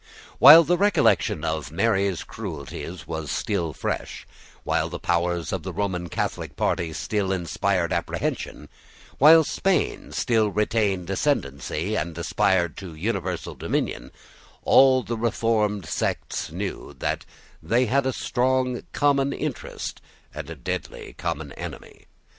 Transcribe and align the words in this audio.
While 0.39 0.63
the 0.63 0.79
recollection 0.79 1.45
of 1.45 1.71
Mary's 1.71 2.23
cruelties 2.23 3.05
was 3.05 3.29
still 3.29 3.71
fresh, 3.71 4.25
while 4.63 4.89
the 4.89 4.97
powers 4.97 5.53
of 5.53 5.61
the 5.61 5.71
Roman 5.71 6.09
Catholic 6.09 6.55
party 6.55 6.91
still 6.93 7.31
inspired 7.31 7.93
apprehension, 7.93 8.67
while 9.19 9.43
Spain 9.43 10.11
still 10.11 10.47
retained 10.49 11.07
ascendency 11.11 11.95
and 11.95 12.17
aspired 12.17 12.77
to 12.77 12.95
universal 12.95 13.53
dominion, 13.53 14.11
all 14.63 15.03
the 15.03 15.17
reformed 15.19 15.85
sects 15.85 16.51
knew 16.51 16.95
that 16.97 17.23
they 17.61 17.85
had 17.85 18.07
a 18.07 18.11
strong 18.11 18.81
common 18.93 19.31
interest 19.31 20.01
and 20.33 20.49
a 20.49 20.55
deadly 20.55 21.13
common 21.13 21.51
enemy. 21.51 22.05